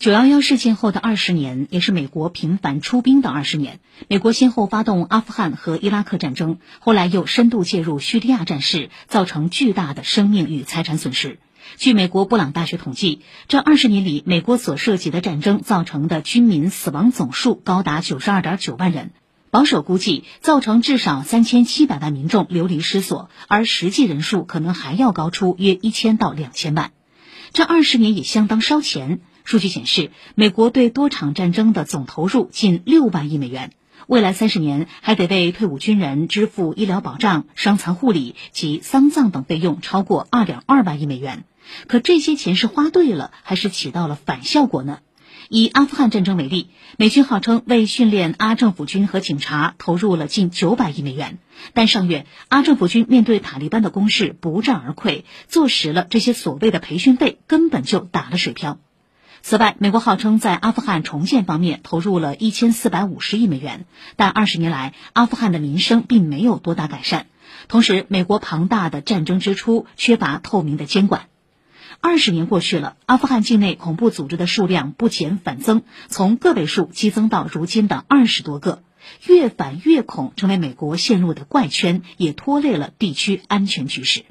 [0.00, 3.80] 九幺幺事件后的二十年，也是美国频繁出兵的二十年。
[4.08, 11.38] 美国先后发动阿富汗和伊拉克战争，后来又深度介入叙利亚战事，造成巨大的生命与财产损失。
[11.76, 19.10] 据美国布朗大学统计，这二十年里，美国所涉及的战争造成的军民死亡总数高达九十二点九万人，
[19.50, 26.92] 保守估计造成至少三千七百万民众流离失所，而实际人数可能还要高出约一千到两千万。
[27.52, 29.20] 这二十年也相当烧钱。
[29.44, 33.72] 数据显示，美国对多场战争的总投入近六万亿美元，
[34.06, 41.44] 未来三十年还得为退伍军人支付医疗保障、伤残护理及丧葬等费用超过二点二万亿美元。
[41.86, 44.98] 可这些钱是花对了，还是起到了反效果呢？
[45.48, 51.38] 以阿富汗战争为例，美军号称为训练阿政府军和警察投入了近九百亿美元，
[51.74, 58.78] 但上月阿政府军面对塔利班的攻势不战而溃，坐实了这些所谓的培训费根本就打了水漂。
[59.42, 67.26] 此外，美国号称在阿富汗重建方面投入了一千四百五十亿美元，但二十年来阿富汗的民生并没有多大改善。
[67.66, 71.26] 同时，美国庞大的战争支出缺乏透明的监管。
[72.00, 78.82] 二十年过去了，阿富汗境内恐怖组织的数量不减反增，从个位数激增到如今的二十多个，
[79.26, 84.24] 越反越恐成为美国陷入的怪圈，也拖累了地区安全局势。